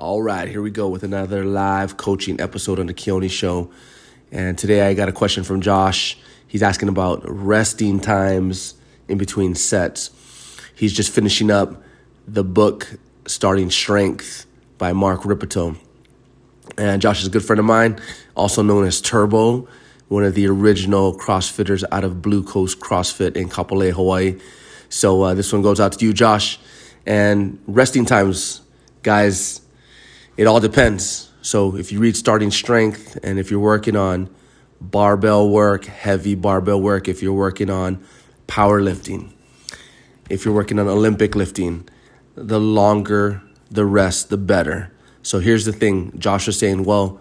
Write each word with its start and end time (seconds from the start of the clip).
All 0.00 0.22
right, 0.22 0.48
here 0.48 0.62
we 0.62 0.70
go 0.70 0.88
with 0.88 1.02
another 1.02 1.44
live 1.44 1.98
coaching 1.98 2.40
episode 2.40 2.78
on 2.78 2.86
the 2.86 2.94
Keone 2.94 3.30
Show. 3.30 3.70
And 4.32 4.56
today 4.56 4.80
I 4.80 4.94
got 4.94 5.10
a 5.10 5.12
question 5.12 5.44
from 5.44 5.60
Josh. 5.60 6.16
He's 6.48 6.62
asking 6.62 6.88
about 6.88 7.20
resting 7.26 8.00
times 8.00 8.76
in 9.08 9.18
between 9.18 9.54
sets. 9.54 10.08
He's 10.74 10.94
just 10.94 11.12
finishing 11.12 11.50
up 11.50 11.82
the 12.26 12.42
book 12.42 12.94
Starting 13.26 13.70
Strength 13.70 14.46
by 14.78 14.94
Mark 14.94 15.26
Rippetoe. 15.26 15.76
And 16.78 17.02
Josh 17.02 17.20
is 17.20 17.26
a 17.26 17.30
good 17.30 17.44
friend 17.44 17.60
of 17.60 17.66
mine, 17.66 18.00
also 18.34 18.62
known 18.62 18.86
as 18.86 19.02
Turbo, 19.02 19.68
one 20.08 20.24
of 20.24 20.34
the 20.34 20.46
original 20.46 21.14
CrossFitters 21.14 21.84
out 21.92 22.04
of 22.04 22.22
Blue 22.22 22.42
Coast 22.42 22.80
CrossFit 22.80 23.36
in 23.36 23.50
Kapolei, 23.50 23.90
Hawaii. 23.90 24.40
So 24.88 25.20
uh, 25.20 25.34
this 25.34 25.52
one 25.52 25.60
goes 25.60 25.78
out 25.78 25.92
to 25.92 26.06
you, 26.06 26.14
Josh. 26.14 26.58
And 27.04 27.58
resting 27.66 28.06
times, 28.06 28.62
guys, 29.02 29.60
it 30.40 30.46
all 30.46 30.58
depends. 30.58 31.30
So 31.42 31.76
if 31.76 31.92
you 31.92 32.00
read 32.00 32.16
Starting 32.16 32.50
Strength 32.50 33.18
and 33.22 33.38
if 33.38 33.50
you're 33.50 33.60
working 33.60 33.94
on 33.94 34.34
barbell 34.80 35.50
work, 35.50 35.84
heavy 35.84 36.34
barbell 36.34 36.80
work, 36.80 37.08
if 37.08 37.22
you're 37.22 37.34
working 37.34 37.68
on 37.68 38.02
powerlifting, 38.48 39.34
if 40.30 40.46
you're 40.46 40.54
working 40.54 40.78
on 40.78 40.88
Olympic 40.88 41.34
lifting, 41.34 41.86
the 42.36 42.58
longer 42.58 43.42
the 43.70 43.84
rest, 43.84 44.30
the 44.30 44.38
better. 44.38 44.90
So 45.22 45.40
here's 45.40 45.66
the 45.66 45.74
thing 45.74 46.18
Josh 46.18 46.46
was 46.46 46.58
saying, 46.58 46.84
well, 46.84 47.20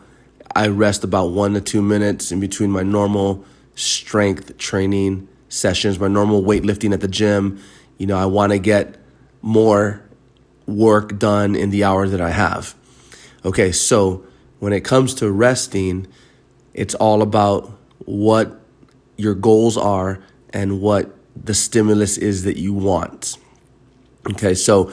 I 0.55 0.70
rest 0.70 1.04
about 1.04 1.31
one 1.31 1.55
to 1.55 1.62
two 1.62 1.81
minutes 1.81 2.31
in 2.31 2.40
between 2.40 2.71
my 2.71 2.84
normal 2.84 3.43
strength 3.76 4.57
training 4.57 5.27
sessions, 5.49 5.99
my 5.99 6.07
normal 6.07 6.41
weightlifting 6.41 6.93
at 6.93 7.01
the 7.01 7.09
gym. 7.09 7.62
You 7.98 8.07
know, 8.07 8.17
I 8.17 8.27
want 8.27 8.54
to 8.54 8.59
get 8.59 8.95
more 9.41 10.05
work 10.65 11.20
done 11.20 11.57
in 11.57 11.70
the 11.70 11.84
hour 11.84 12.07
that 12.07 12.21
I 12.21 12.29
have. 12.29 12.78
Okay, 13.45 13.71
so 13.71 14.25
when 14.59 14.73
it 14.73 14.81
comes 14.81 15.13
to 15.16 15.31
resting, 15.31 16.07
it's 16.73 16.95
all 16.95 17.21
about 17.21 17.71
what 18.05 18.59
your 19.18 19.35
goals 19.35 19.77
are 19.77 20.21
and 20.51 20.82
what 20.82 21.15
the 21.35 21.54
stimulus 21.54 22.17
is 22.17 22.43
that 22.43 22.57
you 22.57 22.73
want. 22.73 23.37
Okay, 24.29 24.54
so 24.54 24.91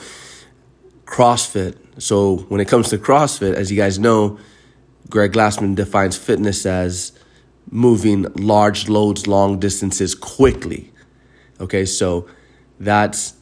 CrossFit. 1.05 1.75
So 1.97 2.37
when 2.49 2.61
it 2.61 2.67
comes 2.67 2.89
to 2.89 2.97
CrossFit, 2.97 3.53
as 3.53 3.71
you 3.71 3.77
guys 3.77 3.99
know, 3.99 4.37
Greg 5.09 5.33
Glassman 5.33 5.75
defines 5.75 6.17
fitness 6.17 6.65
as 6.65 7.11
moving 7.69 8.23
large 8.35 8.87
loads 8.87 9.27
long 9.27 9.59
distances 9.59 10.15
quickly. 10.15 10.91
Okay, 11.59 11.85
so 11.85 12.27
that's 12.79 13.33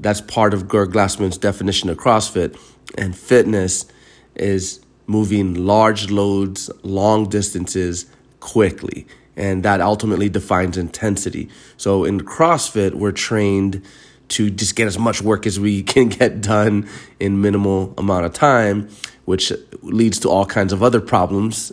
that's 0.00 0.20
part 0.20 0.54
of 0.54 0.68
Greg 0.68 0.90
Glassman's 0.90 1.38
definition 1.38 1.90
of 1.90 1.96
CrossFit 1.96 2.58
and 2.96 3.16
fitness 3.16 3.86
is 4.38 4.80
moving 5.06 5.54
large 5.54 6.10
loads, 6.10 6.70
long 6.82 7.28
distances 7.28 8.06
quickly. 8.40 9.06
And 9.36 9.62
that 9.62 9.80
ultimately 9.80 10.28
defines 10.28 10.76
intensity. 10.76 11.48
So 11.76 12.04
in 12.04 12.20
CrossFit, 12.20 12.94
we're 12.94 13.12
trained 13.12 13.82
to 14.28 14.50
just 14.50 14.76
get 14.76 14.86
as 14.86 14.98
much 14.98 15.22
work 15.22 15.46
as 15.46 15.58
we 15.58 15.82
can 15.94 16.08
get 16.08 16.40
done 16.40 16.88
in 17.18 17.40
minimal 17.40 17.94
amount 17.96 18.26
of 18.26 18.32
time, 18.32 18.88
which 19.24 19.52
leads 19.82 20.18
to 20.20 20.28
all 20.28 20.44
kinds 20.44 20.72
of 20.72 20.82
other 20.82 21.00
problems. 21.00 21.72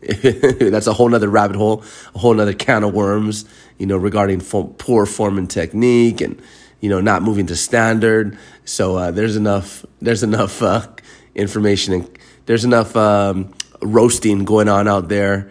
That's 0.22 0.86
a 0.86 0.92
whole 0.92 1.08
nother 1.08 1.28
rabbit 1.28 1.56
hole, 1.56 1.82
a 2.14 2.18
whole 2.18 2.34
nother 2.34 2.52
can 2.52 2.84
of 2.84 2.94
worms, 2.94 3.44
you 3.78 3.86
know, 3.86 3.96
regarding 3.96 4.40
poor 4.40 5.06
form 5.06 5.38
and 5.38 5.50
technique 5.50 6.20
and, 6.20 6.40
you 6.84 6.90
know, 6.90 7.00
not 7.00 7.22
moving 7.22 7.46
to 7.46 7.56
standard. 7.56 8.36
So 8.66 8.96
uh, 8.96 9.10
there's 9.10 9.36
enough, 9.36 9.86
there's 10.02 10.22
enough 10.22 10.60
uh, 10.60 10.86
information 11.34 11.94
and 11.94 12.18
there's 12.44 12.62
enough 12.62 12.94
um, 12.94 13.54
roasting 13.80 14.44
going 14.44 14.68
on 14.68 14.86
out 14.86 15.08
there 15.08 15.50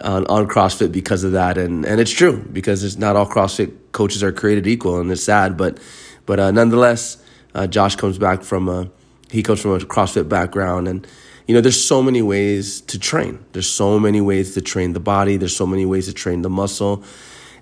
on, 0.00 0.26
on 0.26 0.48
CrossFit 0.48 0.90
because 0.90 1.22
of 1.22 1.30
that, 1.32 1.56
and 1.56 1.84
and 1.84 2.00
it's 2.00 2.10
true 2.10 2.44
because 2.52 2.82
it's 2.82 2.96
not 2.96 3.14
all 3.14 3.28
CrossFit 3.28 3.72
coaches 3.92 4.24
are 4.24 4.32
created 4.32 4.66
equal, 4.66 4.98
and 5.00 5.08
it's 5.12 5.22
sad, 5.22 5.56
but 5.56 5.78
but 6.26 6.40
uh, 6.40 6.50
nonetheless, 6.50 7.22
uh, 7.54 7.68
Josh 7.68 7.94
comes 7.94 8.18
back 8.18 8.42
from 8.42 8.68
a 8.68 8.90
he 9.30 9.44
comes 9.44 9.60
from 9.60 9.70
a 9.70 9.78
CrossFit 9.78 10.28
background, 10.28 10.88
and 10.88 11.06
you 11.46 11.54
know 11.54 11.60
there's 11.60 11.80
so 11.80 12.02
many 12.02 12.22
ways 12.22 12.80
to 12.80 12.98
train. 12.98 13.38
There's 13.52 13.70
so 13.70 14.00
many 14.00 14.20
ways 14.20 14.54
to 14.54 14.60
train 14.60 14.94
the 14.94 15.00
body. 15.14 15.36
There's 15.36 15.54
so 15.54 15.66
many 15.66 15.86
ways 15.86 16.06
to 16.06 16.12
train 16.12 16.42
the 16.42 16.50
muscle, 16.50 17.04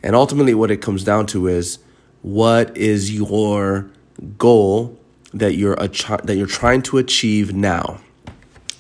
and 0.03 0.17
ultimately, 0.17 0.55
what 0.55 0.71
it 0.71 0.81
comes 0.81 1.05
down 1.05 1.27
to 1.27 1.49
is 1.49 1.81
what 2.22 2.76
is 2.76 3.14
your 3.14 3.91
goal 4.38 4.98
that 5.32 5.54
you're 5.54 5.75
a 5.75 5.88
that 6.25 6.36
you're 6.36 6.47
trying 6.47 6.82
to 6.82 6.98
achieve 6.98 7.54
now. 7.54 8.00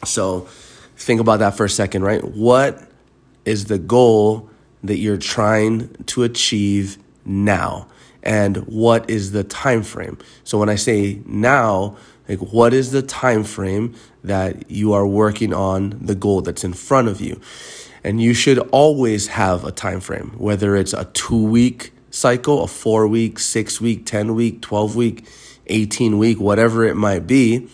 So 0.04 0.48
think 0.96 1.20
about 1.20 1.38
that 1.38 1.56
for 1.56 1.64
a 1.64 1.70
second, 1.70 2.02
right? 2.02 2.22
What 2.22 2.82
is 3.44 3.66
the 3.66 3.78
goal 3.78 4.48
that 4.82 4.98
you're 4.98 5.16
trying 5.16 5.94
to 6.06 6.22
achieve 6.22 6.98
now? 7.24 7.86
And 8.22 8.58
what 8.66 9.08
is 9.08 9.32
the 9.32 9.44
time 9.44 9.82
frame? 9.82 10.18
So 10.44 10.58
when 10.58 10.68
I 10.68 10.74
say 10.74 11.22
now, 11.24 11.96
like 12.28 12.40
what 12.40 12.74
is 12.74 12.90
the 12.90 13.02
time 13.02 13.44
frame 13.44 13.94
that 14.24 14.70
you 14.70 14.92
are 14.92 15.06
working 15.06 15.54
on 15.54 15.98
the 16.00 16.14
goal 16.14 16.42
that's 16.42 16.64
in 16.64 16.74
front 16.74 17.08
of 17.08 17.20
you? 17.20 17.40
And 18.02 18.20
you 18.20 18.34
should 18.34 18.58
always 18.70 19.28
have 19.28 19.64
a 19.64 19.72
time 19.72 20.00
frame, 20.00 20.32
whether 20.36 20.74
it's 20.74 20.92
a 20.94 21.04
2 21.04 21.36
week 21.36 21.92
cycle, 22.10 22.62
a 22.62 22.66
4 22.66 23.06
week, 23.06 23.38
6 23.38 23.80
week, 23.80 24.04
10 24.06 24.34
week, 24.34 24.60
12 24.60 24.96
week 24.96 25.26
18 25.66 26.18
week, 26.18 26.40
whatever 26.40 26.84
it 26.84 26.96
might 26.96 27.26
be. 27.26 27.68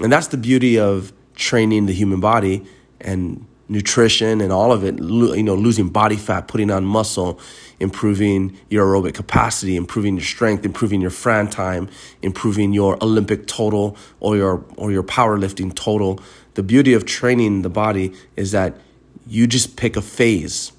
And 0.00 0.12
that's 0.12 0.28
the 0.28 0.36
beauty 0.36 0.78
of 0.78 1.12
training 1.34 1.86
the 1.86 1.92
human 1.92 2.20
body 2.20 2.64
and 3.00 3.46
nutrition 3.68 4.40
and 4.40 4.52
all 4.52 4.70
of 4.70 4.84
it, 4.84 4.98
you 4.98 5.42
know, 5.42 5.54
losing 5.54 5.88
body 5.88 6.16
fat, 6.16 6.46
putting 6.46 6.70
on 6.70 6.84
muscle, 6.84 7.40
improving 7.80 8.56
your 8.68 8.86
aerobic 8.86 9.14
capacity, 9.14 9.76
improving 9.76 10.16
your 10.16 10.24
strength, 10.24 10.64
improving 10.64 11.00
your 11.00 11.10
Fran 11.10 11.48
time, 11.48 11.88
improving 12.20 12.72
your 12.72 13.02
Olympic 13.02 13.46
total 13.46 13.96
or 14.20 14.36
your 14.36 14.64
or 14.76 14.92
your 14.92 15.02
powerlifting 15.02 15.74
total. 15.74 16.20
The 16.54 16.62
beauty 16.62 16.92
of 16.92 17.06
training 17.06 17.62
the 17.62 17.70
body 17.70 18.12
is 18.36 18.52
that 18.52 18.76
you 19.26 19.46
just 19.46 19.76
pick 19.76 19.96
a 19.96 20.02
phase. 20.02 20.72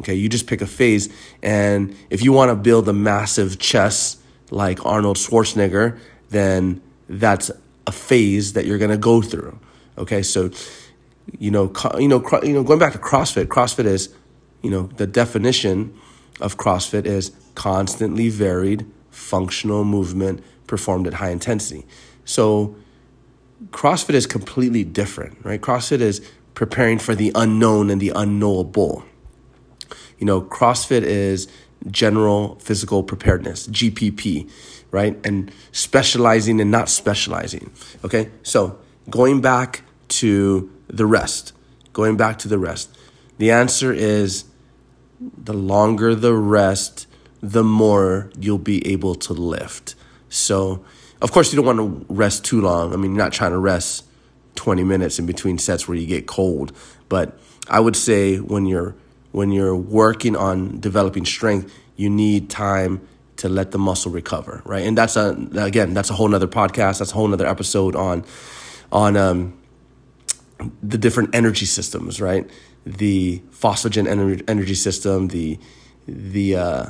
Okay, 0.00 0.14
you 0.14 0.28
just 0.28 0.46
pick 0.46 0.60
a 0.60 0.66
phase 0.66 1.08
and 1.42 1.94
if 2.08 2.22
you 2.22 2.32
want 2.32 2.50
to 2.50 2.54
build 2.54 2.88
a 2.88 2.92
massive 2.92 3.58
chest 3.58 4.20
like 4.50 4.84
Arnold 4.86 5.16
Schwarzenegger, 5.16 5.98
then 6.30 6.80
that's 7.08 7.50
a 7.86 7.92
phase 7.92 8.52
that 8.52 8.64
you're 8.64 8.78
going 8.78 8.90
to 8.90 8.96
go 8.96 9.20
through. 9.22 9.58
Okay, 9.96 10.22
so 10.22 10.50
you 11.38 11.50
know, 11.50 11.72
you 11.98 12.08
know, 12.08 12.24
you 12.42 12.52
know, 12.52 12.62
going 12.62 12.78
back 12.78 12.92
to 12.92 12.98
CrossFit, 12.98 13.46
CrossFit 13.46 13.84
is, 13.84 14.14
you 14.62 14.70
know, 14.70 14.84
the 14.96 15.06
definition 15.06 15.98
of 16.40 16.56
CrossFit 16.56 17.04
is 17.04 17.32
constantly 17.54 18.28
varied 18.28 18.86
functional 19.10 19.84
movement 19.84 20.42
performed 20.66 21.06
at 21.06 21.14
high 21.14 21.30
intensity. 21.30 21.84
So 22.24 22.76
CrossFit 23.70 24.14
is 24.14 24.26
completely 24.26 24.84
different, 24.84 25.44
right? 25.44 25.60
CrossFit 25.60 26.00
is 26.00 26.20
preparing 26.54 26.98
for 26.98 27.14
the 27.14 27.32
unknown 27.34 27.90
and 27.90 28.00
the 28.00 28.12
unknowable. 28.14 29.04
You 30.18 30.26
know, 30.26 30.42
CrossFit 30.42 31.02
is 31.02 31.48
general 31.90 32.56
physical 32.56 33.02
preparedness, 33.02 33.66
GPP, 33.68 34.50
right? 34.90 35.18
And 35.24 35.50
specializing 35.72 36.60
and 36.60 36.70
not 36.70 36.88
specializing. 36.88 37.70
Okay, 38.04 38.30
so 38.42 38.78
going 39.08 39.40
back 39.40 39.82
to 40.08 40.70
the 40.88 41.06
rest, 41.06 41.52
going 41.92 42.16
back 42.16 42.38
to 42.38 42.48
the 42.48 42.58
rest, 42.58 42.96
the 43.38 43.50
answer 43.50 43.92
is 43.92 44.44
the 45.20 45.54
longer 45.54 46.14
the 46.14 46.34
rest, 46.34 47.06
the 47.40 47.64
more 47.64 48.30
you'll 48.38 48.58
be 48.58 48.86
able 48.86 49.14
to 49.14 49.32
lift. 49.32 49.94
So, 50.28 50.84
of 51.20 51.32
course, 51.32 51.52
you 51.52 51.62
don't 51.62 51.78
want 51.78 52.08
to 52.08 52.14
rest 52.14 52.44
too 52.44 52.60
long. 52.60 52.92
I 52.92 52.96
mean, 52.96 53.12
you're 53.12 53.24
not 53.24 53.32
trying 53.32 53.52
to 53.52 53.58
rest 53.58 54.04
20 54.56 54.84
minutes 54.84 55.18
in 55.18 55.26
between 55.26 55.58
sets 55.58 55.86
where 55.86 55.96
you 55.96 56.06
get 56.06 56.26
cold, 56.26 56.72
but 57.08 57.38
I 57.68 57.80
would 57.80 57.96
say 57.96 58.38
when 58.38 58.66
you're 58.66 58.94
when 59.32 59.52
you're 59.52 59.76
working 59.76 60.36
on 60.36 60.80
developing 60.80 61.24
strength, 61.24 61.72
you 61.96 62.08
need 62.08 62.48
time 62.50 63.06
to 63.36 63.48
let 63.48 63.70
the 63.70 63.78
muscle 63.78 64.10
recover, 64.10 64.62
right? 64.64 64.86
And 64.86 64.98
that's 64.98 65.16
a 65.16 65.30
again, 65.56 65.94
that's 65.94 66.10
a 66.10 66.14
whole 66.14 66.28
nother 66.28 66.48
podcast. 66.48 66.98
That's 66.98 67.12
a 67.12 67.14
whole 67.14 67.28
nother 67.28 67.46
episode 67.46 67.94
on 67.94 68.24
on 68.90 69.16
um, 69.16 69.58
the 70.82 70.98
different 70.98 71.34
energy 71.34 71.66
systems, 71.66 72.20
right? 72.20 72.48
The 72.84 73.42
phosphagen 73.50 74.06
energy, 74.48 74.74
system, 74.74 75.28
the 75.28 75.58
the 76.06 76.56
uh, 76.56 76.86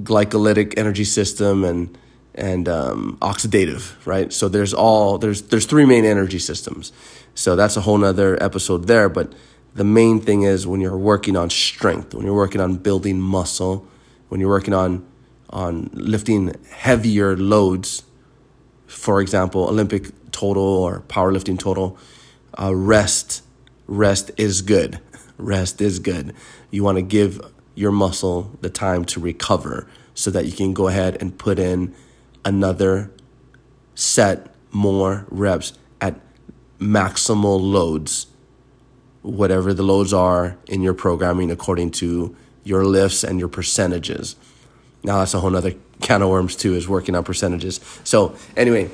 glycolytic 0.00 0.74
energy 0.78 1.04
system, 1.04 1.64
and 1.64 1.96
and 2.34 2.68
um, 2.68 3.18
oxidative, 3.20 3.94
right? 4.04 4.32
So 4.32 4.48
there's 4.48 4.74
all 4.74 5.18
there's 5.18 5.42
there's 5.42 5.66
three 5.66 5.86
main 5.86 6.04
energy 6.04 6.38
systems. 6.38 6.92
So 7.34 7.54
that's 7.54 7.76
a 7.76 7.82
whole 7.82 7.98
nother 7.98 8.42
episode 8.42 8.86
there, 8.86 9.08
but 9.08 9.32
the 9.76 9.84
main 9.84 10.20
thing 10.20 10.42
is 10.42 10.66
when 10.66 10.80
you're 10.80 10.96
working 10.96 11.36
on 11.36 11.50
strength, 11.50 12.14
when 12.14 12.24
you're 12.24 12.34
working 12.34 12.60
on 12.60 12.76
building 12.76 13.20
muscle, 13.20 13.86
when 14.28 14.40
you're 14.40 14.50
working 14.50 14.74
on 14.74 15.06
on 15.50 15.90
lifting 15.92 16.54
heavier 16.70 17.36
loads, 17.36 18.02
for 18.86 19.20
example, 19.20 19.68
Olympic 19.68 20.10
total 20.32 20.64
or 20.64 21.00
powerlifting 21.02 21.58
total, 21.58 21.96
uh, 22.58 22.74
rest, 22.74 23.42
rest 23.86 24.30
is 24.36 24.62
good. 24.62 25.00
Rest 25.38 25.82
is 25.82 25.98
good. 25.98 26.34
You 26.70 26.82
want 26.82 26.96
to 26.96 27.02
give 27.02 27.42
your 27.74 27.92
muscle 27.92 28.56
the 28.62 28.70
time 28.70 29.04
to 29.04 29.20
recover 29.20 29.86
so 30.14 30.30
that 30.30 30.46
you 30.46 30.52
can 30.52 30.72
go 30.72 30.88
ahead 30.88 31.18
and 31.20 31.36
put 31.36 31.58
in 31.58 31.94
another 32.42 33.10
set 33.94 34.54
more 34.70 35.26
reps 35.28 35.74
at 36.00 36.18
maximal 36.80 37.60
loads, 37.60 38.28
whatever 39.26 39.74
the 39.74 39.82
loads 39.82 40.12
are 40.12 40.56
in 40.68 40.82
your 40.82 40.94
programming 40.94 41.50
according 41.50 41.90
to 41.90 42.34
your 42.62 42.84
lifts 42.84 43.24
and 43.24 43.40
your 43.40 43.48
percentages. 43.48 44.36
Now 45.02 45.18
that's 45.18 45.34
a 45.34 45.40
whole 45.40 45.54
other 45.56 45.74
can 46.00 46.22
of 46.22 46.28
worms 46.28 46.54
too, 46.54 46.74
is 46.74 46.88
working 46.88 47.14
on 47.14 47.24
percentages. 47.24 47.80
So 48.04 48.36
anyway, 48.56 48.90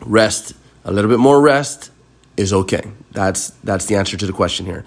rest, 0.00 0.54
a 0.84 0.92
little 0.92 1.10
bit 1.10 1.20
more 1.20 1.40
rest 1.40 1.90
is 2.36 2.52
okay. 2.52 2.82
That's 3.12 3.50
that's 3.62 3.86
the 3.86 3.96
answer 3.96 4.16
to 4.16 4.26
the 4.26 4.32
question 4.32 4.66
here. 4.66 4.84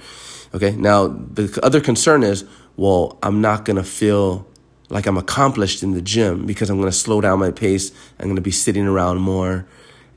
Okay. 0.54 0.72
Now 0.72 1.08
the 1.08 1.60
other 1.64 1.80
concern 1.80 2.24
is, 2.24 2.46
well, 2.76 3.18
I'm 3.24 3.42
not 3.42 3.64
gonna 3.64 3.84
feel 3.84 4.46
like 4.90 5.06
I'm 5.08 5.18
accomplished 5.18 5.84
in 5.84 5.92
the 5.92 6.02
gym 6.02 6.46
because 6.46 6.70
I'm 6.70 6.80
gonna 6.80 6.92
slow 6.92 7.22
down 7.22 7.40
my 7.40 7.52
pace. 7.52 7.92
I'm 8.20 8.28
gonna 8.28 8.42
be 8.42 8.52
sitting 8.52 8.88
around 8.88 9.20
more. 9.20 9.66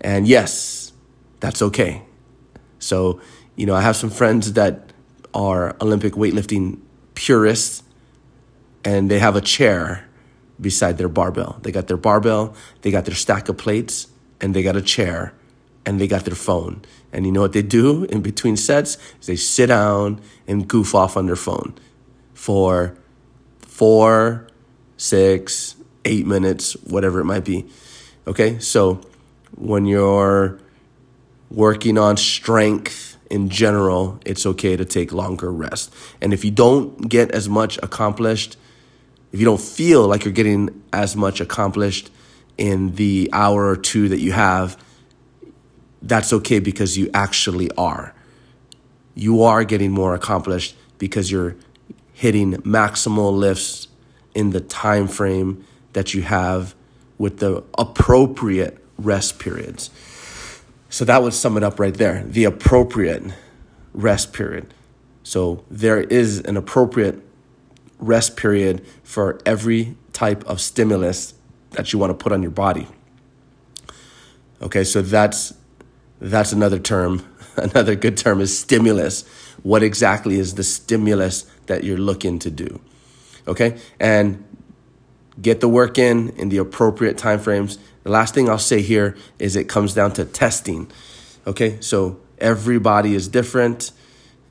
And 0.00 0.26
yes, 0.26 0.92
that's 1.40 1.62
okay. 1.62 2.02
So, 2.78 3.20
you 3.56 3.66
know, 3.66 3.74
I 3.74 3.80
have 3.80 3.96
some 3.96 4.10
friends 4.10 4.52
that 4.52 4.92
are 5.34 5.76
Olympic 5.80 6.12
weightlifting 6.14 6.80
purists 7.14 7.82
and 8.84 9.10
they 9.10 9.18
have 9.18 9.34
a 9.34 9.40
chair 9.40 10.06
beside 10.60 10.98
their 10.98 11.08
barbell. 11.08 11.58
They 11.62 11.72
got 11.72 11.88
their 11.88 11.96
barbell, 11.96 12.54
they 12.82 12.90
got 12.90 13.04
their 13.04 13.14
stack 13.14 13.48
of 13.48 13.58
plates, 13.58 14.08
and 14.40 14.54
they 14.54 14.62
got 14.62 14.76
a 14.76 14.82
chair, 14.82 15.34
and 15.84 16.00
they 16.00 16.06
got 16.06 16.24
their 16.24 16.34
phone. 16.34 16.82
And 17.12 17.26
you 17.26 17.32
know 17.32 17.40
what 17.40 17.52
they 17.52 17.62
do 17.62 18.04
in 18.04 18.22
between 18.22 18.56
sets? 18.56 18.96
Is 19.20 19.26
they 19.26 19.36
sit 19.36 19.66
down 19.66 20.20
and 20.46 20.68
goof 20.68 20.94
off 20.94 21.16
on 21.16 21.26
their 21.26 21.36
phone 21.36 21.74
for 22.32 22.96
four, 23.60 24.46
six, 24.96 25.76
eight 26.04 26.26
minutes, 26.26 26.74
whatever 26.84 27.20
it 27.20 27.24
might 27.24 27.44
be. 27.44 27.66
Okay, 28.26 28.58
so 28.58 29.00
when 29.54 29.84
you're 29.86 30.58
working 31.50 31.98
on 31.98 32.16
strength 32.16 33.05
in 33.30 33.48
general, 33.48 34.20
it's 34.24 34.46
okay 34.46 34.76
to 34.76 34.84
take 34.84 35.12
longer 35.12 35.52
rest. 35.52 35.92
And 36.20 36.32
if 36.32 36.44
you 36.44 36.50
don't 36.50 37.08
get 37.08 37.30
as 37.32 37.48
much 37.48 37.78
accomplished, 37.82 38.56
if 39.32 39.40
you 39.40 39.44
don't 39.44 39.60
feel 39.60 40.06
like 40.06 40.24
you're 40.24 40.32
getting 40.32 40.82
as 40.92 41.16
much 41.16 41.40
accomplished 41.40 42.10
in 42.56 42.94
the 42.94 43.28
hour 43.32 43.66
or 43.66 43.76
two 43.76 44.08
that 44.08 44.20
you 44.20 44.32
have, 44.32 44.82
that's 46.02 46.32
okay 46.32 46.58
because 46.58 46.96
you 46.96 47.10
actually 47.12 47.70
are. 47.72 48.14
You 49.14 49.42
are 49.42 49.64
getting 49.64 49.90
more 49.90 50.14
accomplished 50.14 50.76
because 50.98 51.30
you're 51.30 51.56
hitting 52.12 52.54
maximal 52.58 53.36
lifts 53.36 53.88
in 54.34 54.50
the 54.50 54.60
time 54.60 55.08
frame 55.08 55.64
that 55.92 56.14
you 56.14 56.22
have 56.22 56.74
with 57.18 57.38
the 57.38 57.64
appropriate 57.78 58.78
rest 58.98 59.38
periods. 59.38 59.90
So 60.88 61.04
that 61.04 61.22
would 61.22 61.34
sum 61.34 61.56
it 61.56 61.62
up 61.62 61.80
right 61.80 61.94
there. 61.94 62.22
The 62.24 62.44
appropriate 62.44 63.22
rest 63.92 64.32
period. 64.32 64.72
So 65.22 65.64
there 65.70 66.00
is 66.00 66.40
an 66.40 66.56
appropriate 66.56 67.20
rest 67.98 68.36
period 68.36 68.86
for 69.02 69.40
every 69.44 69.96
type 70.12 70.44
of 70.44 70.60
stimulus 70.60 71.34
that 71.72 71.92
you 71.92 71.98
want 71.98 72.10
to 72.10 72.14
put 72.14 72.32
on 72.32 72.42
your 72.42 72.50
body. 72.50 72.86
Okay, 74.62 74.84
so 74.84 75.02
that's 75.02 75.54
that's 76.20 76.52
another 76.52 76.78
term. 76.78 77.26
Another 77.56 77.94
good 77.94 78.16
term 78.16 78.40
is 78.40 78.58
stimulus. 78.58 79.26
What 79.62 79.82
exactly 79.82 80.38
is 80.38 80.54
the 80.54 80.62
stimulus 80.62 81.46
that 81.66 81.84
you're 81.84 81.98
looking 81.98 82.38
to 82.40 82.50
do? 82.50 82.80
Okay? 83.48 83.78
And 83.98 84.44
get 85.40 85.60
the 85.60 85.68
work 85.68 85.98
in 85.98 86.30
in 86.30 86.48
the 86.48 86.58
appropriate 86.58 87.18
time 87.18 87.38
frames. 87.38 87.78
The 88.02 88.10
last 88.10 88.34
thing 88.34 88.48
I'll 88.48 88.58
say 88.58 88.82
here 88.82 89.16
is 89.38 89.56
it 89.56 89.68
comes 89.68 89.94
down 89.94 90.12
to 90.12 90.24
testing. 90.24 90.90
Okay? 91.46 91.78
So 91.80 92.20
everybody 92.38 93.14
is 93.14 93.28
different 93.28 93.92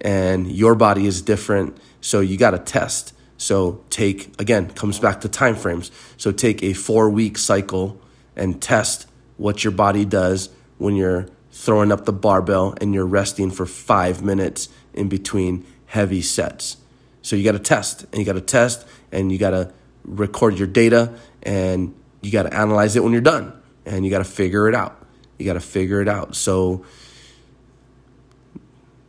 and 0.02 0.52
your 0.52 0.76
body 0.76 1.06
is 1.06 1.22
different, 1.22 1.78
so 2.02 2.20
you 2.20 2.38
got 2.38 2.52
to 2.52 2.60
test. 2.60 3.14
So 3.38 3.84
take 3.90 4.40
again 4.40 4.70
comes 4.70 5.00
back 5.00 5.22
to 5.22 5.30
time 5.30 5.56
frames. 5.56 5.92
So 6.18 6.32
take 6.32 6.64
a 6.64 6.74
4 6.74 7.10
week 7.10 7.38
cycle 7.38 8.00
and 8.36 8.62
test 8.62 9.08
what 9.38 9.64
your 9.64 9.72
body 9.72 10.06
does 10.06 10.50
when 10.78 10.96
you're 10.96 11.28
throwing 11.52 11.92
up 11.92 12.06
the 12.06 12.14
barbell 12.14 12.76
and 12.80 12.94
you're 12.94 13.06
resting 13.06 13.50
for 13.50 13.66
5 13.66 14.24
minutes 14.24 14.70
in 14.94 15.10
between 15.10 15.66
heavy 15.88 16.22
sets. 16.22 16.78
So 17.22 17.36
you 17.36 17.44
got 17.44 17.54
to 17.54 17.60
test 17.60 18.04
and 18.12 18.16
you 18.16 18.26
got 18.26 18.34
to 18.34 18.42
test 18.42 18.86
and 19.12 19.32
you 19.32 19.38
got 19.38 19.52
to 19.52 19.72
record 20.06 20.58
your 20.58 20.68
data 20.68 21.18
and 21.44 21.94
you 22.22 22.32
got 22.32 22.44
to 22.44 22.54
analyze 22.54 22.96
it 22.96 23.04
when 23.04 23.12
you're 23.12 23.22
done 23.22 23.54
and 23.86 24.06
you 24.06 24.12
got 24.12 24.20
to 24.20 24.24
figure 24.24 24.68
it 24.68 24.76
out. 24.76 25.06
You 25.38 25.46
got 25.46 25.54
to 25.54 25.60
figure 25.60 26.02
it 26.02 26.08
out. 26.08 26.36
So 26.36 26.86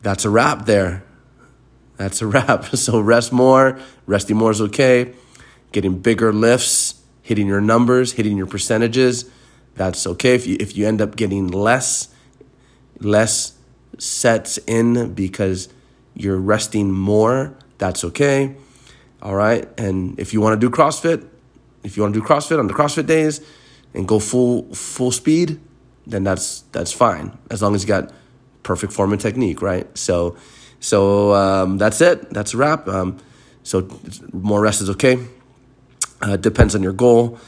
that's 0.03 0.25
a 0.25 0.31
wrap 0.31 0.67
there. 0.67 1.05
That's 1.97 2.21
a 2.23 2.27
wrap. 2.27 2.65
So 2.77 3.01
rest 3.01 3.33
more. 3.33 3.79
Resting 4.07 4.37
more 4.37 4.51
is 4.51 4.61
okay. 4.61 5.15
Getting 5.73 5.99
bigger 5.99 6.33
lifts, 6.33 7.03
hitting 7.23 7.47
your 7.47 7.61
numbers, 7.61 8.13
hitting 8.13 8.37
your 8.37 8.47
percentages, 8.47 9.31
that's 9.77 10.07
okay. 10.07 10.35
If 10.35 10.47
you 10.47 10.57
if 10.59 10.77
you 10.77 10.87
end 10.89 11.01
up 11.01 11.17
getting 11.17 11.49
less 11.49 12.09
less 12.99 13.59
sets 13.99 14.59
in 14.67 15.13
because 15.13 15.69
you're 16.15 16.39
resting 16.39 16.91
more, 16.91 17.55
that's 17.79 18.03
okay. 18.05 18.57
All 19.23 19.35
right. 19.35 19.69
And 19.79 20.19
if 20.19 20.33
you 20.33 20.41
want 20.41 20.61
to 20.61 20.67
do 20.67 20.75
CrossFit, 20.75 21.27
if 21.83 21.97
you 21.97 22.03
want 22.03 22.15
to 22.15 22.21
do 22.21 22.27
CrossFit 22.27 22.59
on 22.59 22.67
the 22.67 22.75
CrossFit 22.75 23.07
days 23.07 23.41
and 23.95 24.07
go 24.07 24.19
full 24.19 24.75
full 24.75 25.11
speed, 25.11 25.61
then 26.07 26.25
that's 26.25 26.63
that's 26.73 26.93
fine 26.93 27.37
as 27.51 27.63
long 27.63 27.75
as 27.75 27.83
you 27.83 27.89
got 27.89 28.13
perfect 28.63 28.93
form 28.93 29.13
and 29.13 29.21
technique, 29.21 29.63
right? 29.63 29.87
So 29.97 30.37
so 30.81 31.35
um, 31.35 31.79
that's 31.79 32.01
it. 32.01 32.31
That's 32.31 32.55
a 32.55 32.57
wrap. 32.57 32.89
Um, 32.89 33.19
so 33.63 33.89
more 34.33 34.61
rest 34.61 34.83
is 34.83 34.91
okay. 34.91 35.19
Uh, 36.21 36.37
depends 36.37 36.75
on 36.75 36.83
your 36.83 36.93
goal. 36.93 37.39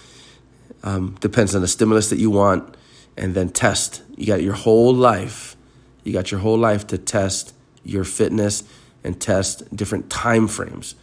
Um, 0.82 1.16
depends 1.20 1.54
on 1.54 1.60
the 1.60 1.68
stimulus 1.68 2.10
that 2.10 2.18
you 2.18 2.30
want, 2.30 2.76
and 3.16 3.34
then 3.34 3.50
test. 3.50 4.02
You 4.16 4.26
got 4.26 4.42
your 4.42 4.54
whole 4.54 4.94
life. 4.94 5.56
You 6.04 6.12
got 6.12 6.30
your 6.30 6.40
whole 6.40 6.58
life 6.58 6.86
to 6.88 6.98
test 6.98 7.54
your 7.84 8.04
fitness 8.04 8.64
and 9.04 9.20
test 9.20 9.74
different 9.74 10.10
time 10.10 10.48
frames. 10.48 10.94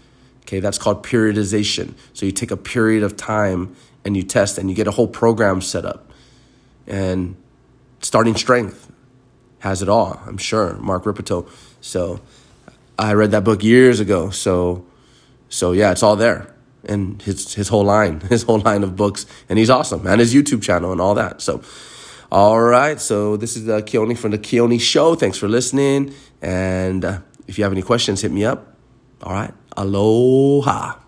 Okay, 0.46 0.60
that's 0.60 0.78
called 0.78 1.04
periodization. 1.04 1.94
So 2.14 2.26
you 2.26 2.32
take 2.32 2.52
a 2.52 2.58
period 2.58 3.04
of 3.04 3.18
time 3.18 3.76
and 4.04 4.16
you 4.16 4.24
test, 4.24 4.58
and 4.58 4.70
you 4.70 4.76
get 4.76 4.88
a 4.88 4.92
whole 4.92 5.08
program 5.08 5.62
set 5.62 5.86
up. 5.86 6.12
And 6.86 7.36
starting 8.02 8.36
strength 8.36 8.92
has 9.60 9.82
it 9.82 9.90
all. 9.90 10.22
I'm 10.28 10.38
sure. 10.38 10.76
Mark 10.76 11.06
Rippetoe 11.06 11.48
so 11.86 12.20
I 12.98 13.14
read 13.14 13.30
that 13.32 13.44
book 13.44 13.64
years 13.64 14.00
ago. 14.00 14.32
So 14.32 14.86
so 15.50 15.72
yeah, 15.72 15.92
it's 15.92 16.02
all 16.02 16.16
there. 16.16 16.52
And 16.84 17.22
his 17.22 17.54
his 17.54 17.68
whole 17.68 17.84
line, 17.84 18.22
his 18.30 18.44
whole 18.44 18.60
line 18.60 18.84
of 18.84 18.96
books, 18.96 19.28
and 19.48 19.60
he's 19.60 19.70
awesome, 19.70 20.06
and 20.08 20.20
his 20.20 20.34
YouTube 20.34 20.64
channel 20.64 20.92
and 20.92 21.00
all 21.00 21.14
that. 21.14 21.42
So, 21.42 21.62
all 22.32 22.60
right. 22.60 23.00
So 23.00 23.38
this 23.38 23.56
is 23.56 23.66
the 23.66 23.82
Keone 23.84 24.18
from 24.18 24.32
the 24.32 24.40
Keone 24.40 24.82
Show. 24.82 25.16
Thanks 25.16 25.38
for 25.38 25.48
listening, 25.48 26.14
and 26.42 27.06
uh, 27.06 27.20
if 27.48 27.58
you 27.58 27.64
have 27.64 27.72
any 27.72 27.84
questions, 27.84 28.22
hit 28.22 28.32
me 28.32 28.46
up. 28.46 28.76
All 29.22 29.34
right. 29.34 29.54
Aloha. 29.76 31.05